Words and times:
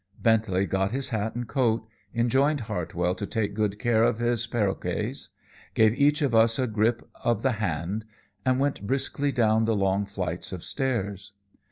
Bentley 0.19 0.65
got 0.65 0.89
his 0.89 1.09
hat 1.09 1.35
and 1.35 1.47
coat, 1.47 1.85
enjoined 2.11 2.61
Hartwell 2.61 3.13
to 3.13 3.27
take 3.27 3.53
good 3.53 3.77
care 3.77 4.01
of 4.03 4.17
his 4.17 4.47
perroquets, 4.47 5.29
gave 5.75 5.93
each 5.93 6.23
of 6.23 6.33
us 6.33 6.57
a 6.57 6.65
grip 6.65 7.07
of 7.23 7.43
the 7.43 7.51
hand, 7.61 8.05
and 8.43 8.59
went 8.59 8.87
briskly 8.87 9.31
down 9.31 9.65
the 9.65 9.75
long 9.75 10.07
flights 10.07 10.51
of 10.51 10.63
stairs. 10.63 11.33